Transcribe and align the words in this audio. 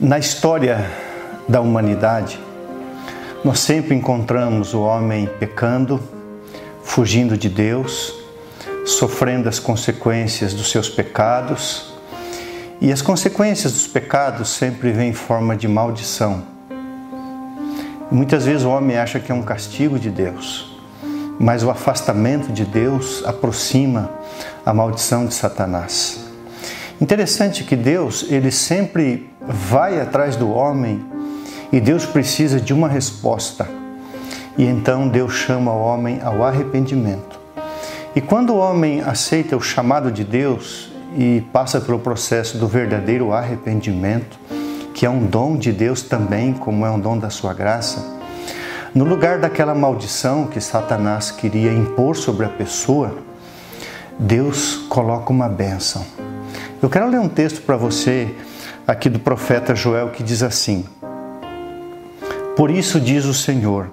Na 0.00 0.18
história 0.18 0.90
da 1.46 1.60
humanidade, 1.60 2.40
nós 3.44 3.60
sempre 3.60 3.94
encontramos 3.94 4.72
o 4.72 4.80
homem 4.80 5.28
pecando, 5.38 6.00
fugindo 6.82 7.36
de 7.36 7.50
Deus, 7.50 8.14
sofrendo 8.86 9.50
as 9.50 9.60
consequências 9.60 10.54
dos 10.54 10.70
seus 10.70 10.88
pecados. 10.88 11.92
E 12.80 12.90
as 12.90 13.02
consequências 13.02 13.74
dos 13.74 13.86
pecados 13.86 14.48
sempre 14.48 14.92
vêm 14.92 15.10
em 15.10 15.12
forma 15.12 15.54
de 15.54 15.68
maldição. 15.68 16.42
Muitas 18.10 18.46
vezes 18.46 18.64
o 18.64 18.70
homem 18.70 18.96
acha 18.96 19.20
que 19.20 19.30
é 19.30 19.34
um 19.34 19.42
castigo 19.42 19.98
de 19.98 20.10
Deus, 20.10 20.74
mas 21.38 21.62
o 21.62 21.70
afastamento 21.70 22.50
de 22.50 22.64
Deus 22.64 23.22
aproxima 23.26 24.10
a 24.64 24.72
maldição 24.72 25.26
de 25.26 25.34
Satanás. 25.34 26.21
Interessante 27.02 27.64
que 27.64 27.74
Deus, 27.74 28.26
ele 28.30 28.52
sempre 28.52 29.28
vai 29.40 30.00
atrás 30.00 30.36
do 30.36 30.52
homem 30.52 31.04
e 31.72 31.80
Deus 31.80 32.06
precisa 32.06 32.60
de 32.60 32.72
uma 32.72 32.86
resposta. 32.86 33.68
E 34.56 34.64
então 34.64 35.08
Deus 35.08 35.32
chama 35.32 35.72
o 35.72 35.82
homem 35.82 36.20
ao 36.22 36.44
arrependimento. 36.44 37.40
E 38.14 38.20
quando 38.20 38.50
o 38.50 38.56
homem 38.56 39.00
aceita 39.00 39.56
o 39.56 39.60
chamado 39.60 40.12
de 40.12 40.22
Deus 40.22 40.92
e 41.18 41.40
passa 41.52 41.80
pelo 41.80 41.98
processo 41.98 42.56
do 42.56 42.68
verdadeiro 42.68 43.32
arrependimento, 43.32 44.38
que 44.94 45.04
é 45.04 45.10
um 45.10 45.26
dom 45.26 45.56
de 45.56 45.72
Deus 45.72 46.02
também, 46.02 46.52
como 46.52 46.86
é 46.86 46.90
um 46.92 47.00
dom 47.00 47.18
da 47.18 47.30
sua 47.30 47.52
graça, 47.52 48.16
no 48.94 49.04
lugar 49.04 49.40
daquela 49.40 49.74
maldição 49.74 50.46
que 50.46 50.60
Satanás 50.60 51.32
queria 51.32 51.72
impor 51.72 52.14
sobre 52.14 52.46
a 52.46 52.50
pessoa, 52.50 53.18
Deus 54.20 54.76
coloca 54.88 55.32
uma 55.32 55.48
bênção. 55.48 56.21
Eu 56.82 56.90
quero 56.90 57.08
ler 57.08 57.20
um 57.20 57.28
texto 57.28 57.62
para 57.62 57.76
você 57.76 58.34
aqui 58.88 59.08
do 59.08 59.20
profeta 59.20 59.72
Joel 59.72 60.08
que 60.08 60.20
diz 60.20 60.42
assim: 60.42 60.84
Por 62.56 62.72
isso 62.72 62.98
diz 62.98 63.24
o 63.24 63.32
Senhor: 63.32 63.88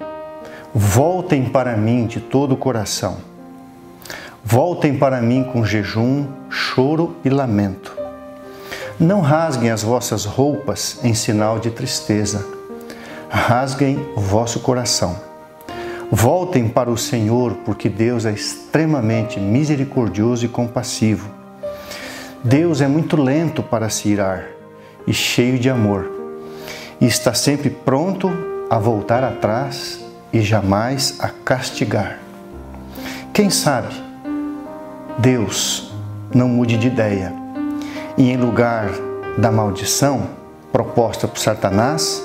Voltem 0.73 1.45
para 1.45 1.77
mim 1.77 2.07
de 2.07 2.19
todo 2.19 2.53
o 2.53 2.57
coração. 2.57 3.17
Voltem 4.43 4.97
para 4.97 5.21
mim 5.21 5.43
com 5.43 5.63
jejum, 5.63 6.25
choro 6.49 7.15
e 7.23 7.29
lamento. 7.29 7.95
Não 8.99 9.21
rasguem 9.21 9.69
as 9.69 9.83
vossas 9.83 10.25
roupas 10.25 10.99
em 11.03 11.13
sinal 11.13 11.59
de 11.59 11.69
tristeza. 11.69 12.43
Rasguem 13.29 14.03
o 14.15 14.19
vosso 14.19 14.61
coração. 14.61 15.15
Voltem 16.11 16.67
para 16.67 16.89
o 16.89 16.97
Senhor, 16.97 17.53
porque 17.63 17.87
Deus 17.87 18.25
é 18.25 18.31
extremamente 18.31 19.39
misericordioso 19.39 20.43
e 20.43 20.49
compassivo 20.49 21.38
Deus 22.43 22.79
é 22.79 22.87
muito 22.87 23.21
lento 23.21 23.61
para 23.61 23.89
se 23.89 24.07
irar 24.07 24.45
e 25.05 25.13
cheio 25.13 25.59
de 25.59 25.69
amor, 25.69 26.09
e 27.01 27.05
está 27.05 27.33
sempre 27.33 27.69
pronto 27.69 28.31
a 28.69 28.79
voltar 28.79 29.25
atrás 29.25 29.99
e 30.31 30.39
jamais 30.41 31.17
a 31.19 31.27
castigar. 31.27 32.19
Quem 33.33 33.49
sabe 33.49 33.93
Deus 35.17 35.91
não 36.33 36.47
mude 36.47 36.77
de 36.77 36.87
ideia 36.87 37.33
e, 38.17 38.29
em 38.29 38.37
lugar 38.37 38.89
da 39.37 39.51
maldição 39.51 40.29
proposta 40.71 41.27
por 41.27 41.39
Satanás, 41.39 42.23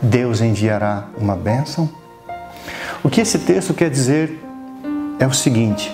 Deus 0.00 0.40
enviará 0.40 1.06
uma 1.18 1.34
bênção? 1.34 1.90
O 3.02 3.08
que 3.10 3.20
esse 3.20 3.40
texto 3.40 3.74
quer 3.74 3.90
dizer 3.90 4.40
é 5.18 5.26
o 5.26 5.32
seguinte: 5.32 5.92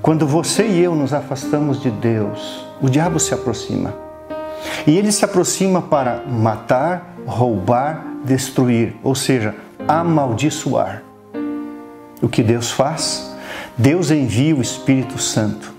quando 0.00 0.26
você 0.26 0.66
e 0.66 0.80
eu 0.80 0.94
nos 0.94 1.12
afastamos 1.12 1.82
de 1.82 1.90
Deus, 1.90 2.69
o 2.80 2.88
diabo 2.88 3.18
se 3.18 3.34
aproxima. 3.34 3.94
E 4.86 4.96
ele 4.96 5.12
se 5.12 5.24
aproxima 5.24 5.82
para 5.82 6.22
matar, 6.26 7.14
roubar, 7.26 8.04
destruir, 8.24 8.94
ou 9.02 9.14
seja, 9.14 9.54
amaldiçoar. 9.86 11.02
O 12.22 12.28
que 12.28 12.42
Deus 12.42 12.70
faz? 12.70 13.34
Deus 13.76 14.10
envia 14.10 14.54
o 14.54 14.60
Espírito 14.60 15.18
Santo 15.18 15.72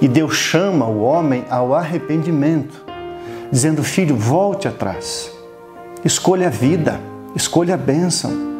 e 0.00 0.08
Deus 0.08 0.34
chama 0.34 0.86
o 0.86 1.02
homem 1.02 1.44
ao 1.50 1.74
arrependimento, 1.74 2.84
dizendo: 3.50 3.82
Filho, 3.82 4.16
volte 4.16 4.66
atrás, 4.66 5.30
escolha 6.04 6.48
a 6.48 6.50
vida, 6.50 7.00
escolha 7.34 7.74
a 7.74 7.78
bênção. 7.78 8.52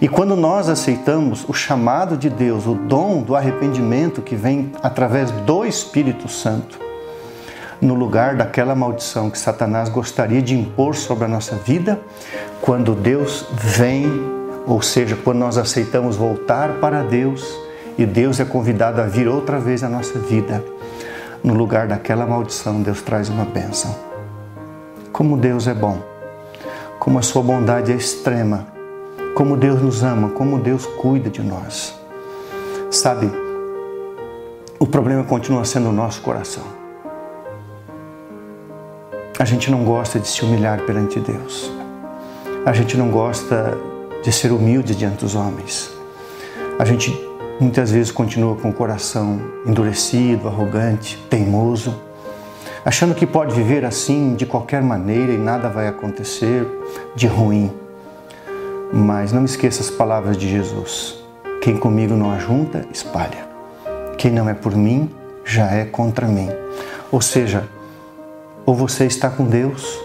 E 0.00 0.08
quando 0.08 0.36
nós 0.36 0.68
aceitamos 0.68 1.44
o 1.48 1.52
chamado 1.52 2.16
de 2.16 2.30
Deus, 2.30 2.66
o 2.66 2.74
dom 2.74 3.22
do 3.22 3.34
arrependimento 3.34 4.22
que 4.22 4.36
vem 4.36 4.70
através 4.80 5.32
do 5.32 5.64
Espírito 5.64 6.28
Santo, 6.28 6.78
no 7.80 7.94
lugar 7.94 8.36
daquela 8.36 8.74
maldição 8.74 9.30
que 9.30 9.38
Satanás 9.38 9.88
gostaria 9.88 10.42
de 10.42 10.54
impor 10.54 10.94
sobre 10.94 11.24
a 11.24 11.28
nossa 11.28 11.54
vida, 11.56 12.00
quando 12.60 12.94
Deus 12.94 13.46
vem, 13.52 14.06
ou 14.66 14.82
seja, 14.82 15.16
quando 15.16 15.38
nós 15.38 15.56
aceitamos 15.56 16.16
voltar 16.16 16.74
para 16.80 17.02
Deus 17.02 17.56
e 17.96 18.04
Deus 18.04 18.40
é 18.40 18.44
convidado 18.44 19.00
a 19.00 19.04
vir 19.04 19.28
outra 19.28 19.58
vez 19.58 19.82
à 19.82 19.88
nossa 19.88 20.18
vida, 20.18 20.64
no 21.42 21.54
lugar 21.54 21.86
daquela 21.86 22.26
maldição, 22.26 22.82
Deus 22.82 23.00
traz 23.00 23.28
uma 23.28 23.44
bênção. 23.44 23.94
Como 25.12 25.36
Deus 25.36 25.66
é 25.68 25.74
bom, 25.74 25.98
como 26.98 27.18
a 27.18 27.22
sua 27.22 27.42
bondade 27.42 27.92
é 27.92 27.94
extrema, 27.94 28.66
como 29.34 29.56
Deus 29.56 29.80
nos 29.80 30.02
ama, 30.02 30.30
como 30.30 30.58
Deus 30.58 30.84
cuida 30.84 31.30
de 31.30 31.42
nós. 31.42 31.96
Sabe, 32.90 33.30
o 34.78 34.86
problema 34.86 35.22
continua 35.24 35.64
sendo 35.64 35.90
o 35.90 35.92
nosso 35.92 36.20
coração. 36.22 36.77
A 39.38 39.44
gente 39.44 39.70
não 39.70 39.84
gosta 39.84 40.18
de 40.18 40.26
se 40.26 40.44
humilhar 40.44 40.80
perante 40.80 41.20
Deus. 41.20 41.70
A 42.66 42.72
gente 42.72 42.96
não 42.96 43.08
gosta 43.08 43.78
de 44.20 44.32
ser 44.32 44.50
humilde 44.50 44.96
diante 44.96 45.18
dos 45.18 45.36
homens. 45.36 45.92
A 46.76 46.84
gente 46.84 47.16
muitas 47.60 47.92
vezes 47.92 48.10
continua 48.10 48.56
com 48.56 48.70
o 48.70 48.72
coração 48.72 49.40
endurecido, 49.64 50.48
arrogante, 50.48 51.24
teimoso, 51.30 51.94
achando 52.84 53.14
que 53.14 53.24
pode 53.24 53.54
viver 53.54 53.84
assim 53.84 54.34
de 54.34 54.44
qualquer 54.44 54.82
maneira 54.82 55.32
e 55.32 55.38
nada 55.38 55.68
vai 55.68 55.86
acontecer 55.86 56.66
de 57.14 57.28
ruim. 57.28 57.72
Mas 58.92 59.30
não 59.30 59.44
esqueça 59.44 59.82
as 59.82 59.90
palavras 59.90 60.36
de 60.36 60.48
Jesus: 60.50 61.16
quem 61.62 61.76
comigo 61.76 62.14
não 62.14 62.32
ajunta, 62.32 62.84
espalha. 62.92 63.46
Quem 64.16 64.32
não 64.32 64.48
é 64.48 64.54
por 64.54 64.74
mim, 64.74 65.08
já 65.44 65.70
é 65.70 65.84
contra 65.84 66.26
mim. 66.26 66.48
Ou 67.12 67.20
seja, 67.20 67.62
ou 68.68 68.74
você 68.74 69.06
está 69.06 69.30
com 69.30 69.46
Deus 69.46 69.98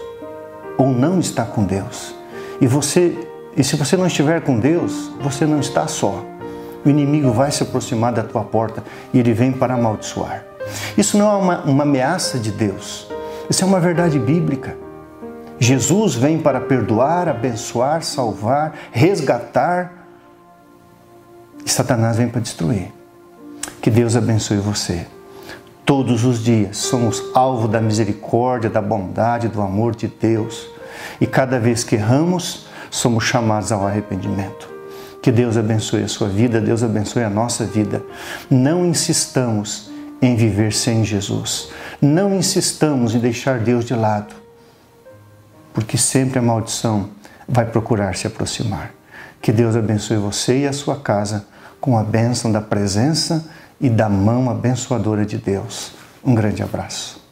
ou 0.78 0.88
não 0.88 1.20
está 1.20 1.44
com 1.44 1.64
Deus. 1.64 2.14
E 2.58 2.66
você, 2.66 3.14
e 3.54 3.62
se 3.62 3.76
você 3.76 3.94
não 3.94 4.06
estiver 4.06 4.40
com 4.40 4.58
Deus, 4.58 5.12
você 5.20 5.44
não 5.44 5.60
está 5.60 5.86
só. 5.86 6.24
O 6.82 6.88
inimigo 6.88 7.30
vai 7.30 7.52
se 7.52 7.62
aproximar 7.62 8.14
da 8.14 8.22
tua 8.22 8.42
porta 8.42 8.82
e 9.12 9.18
ele 9.18 9.34
vem 9.34 9.52
para 9.52 9.74
amaldiçoar. 9.74 10.46
Isso 10.96 11.18
não 11.18 11.30
é 11.30 11.36
uma, 11.36 11.60
uma 11.64 11.82
ameaça 11.82 12.38
de 12.38 12.50
Deus. 12.50 13.06
Isso 13.50 13.62
é 13.62 13.66
uma 13.66 13.78
verdade 13.78 14.18
bíblica. 14.18 14.78
Jesus 15.58 16.14
vem 16.14 16.38
para 16.38 16.58
perdoar, 16.58 17.28
abençoar, 17.28 18.02
salvar, 18.02 18.72
resgatar. 18.90 20.06
E 21.66 21.70
Satanás 21.70 22.16
vem 22.16 22.30
para 22.30 22.40
destruir. 22.40 22.90
Que 23.82 23.90
Deus 23.90 24.16
abençoe 24.16 24.56
você. 24.56 25.06
Todos 25.84 26.24
os 26.24 26.42
dias 26.42 26.78
somos 26.78 27.22
alvo 27.34 27.68
da 27.68 27.80
misericórdia, 27.80 28.70
da 28.70 28.80
bondade, 28.80 29.48
do 29.48 29.60
amor 29.60 29.94
de 29.94 30.08
Deus. 30.08 30.66
E 31.20 31.26
cada 31.26 31.60
vez 31.60 31.84
que 31.84 31.96
erramos, 31.96 32.66
somos 32.90 33.24
chamados 33.24 33.70
ao 33.70 33.86
arrependimento. 33.86 34.72
Que 35.20 35.30
Deus 35.30 35.56
abençoe 35.56 36.02
a 36.02 36.08
sua 36.08 36.28
vida, 36.28 36.60
Deus 36.60 36.82
abençoe 36.82 37.22
a 37.22 37.30
nossa 37.30 37.64
vida. 37.64 38.02
Não 38.50 38.86
insistamos 38.86 39.90
em 40.22 40.34
viver 40.36 40.72
sem 40.72 41.04
Jesus. 41.04 41.68
Não 42.00 42.34
insistamos 42.34 43.14
em 43.14 43.18
deixar 43.18 43.58
Deus 43.58 43.84
de 43.84 43.94
lado, 43.94 44.34
porque 45.72 45.98
sempre 45.98 46.38
a 46.38 46.42
maldição 46.42 47.10
vai 47.46 47.66
procurar 47.66 48.16
se 48.16 48.26
aproximar. 48.26 48.92
Que 49.40 49.52
Deus 49.52 49.76
abençoe 49.76 50.16
você 50.16 50.60
e 50.60 50.66
a 50.66 50.72
sua 50.72 50.96
casa 50.96 51.46
com 51.80 51.98
a 51.98 52.02
bênção 52.02 52.50
da 52.50 52.62
presença 52.62 53.44
e 53.80 53.88
da 53.88 54.08
mão 54.08 54.50
abençoadora 54.50 55.24
de 55.24 55.38
Deus. 55.38 55.92
Um 56.24 56.34
grande 56.34 56.62
abraço. 56.62 57.23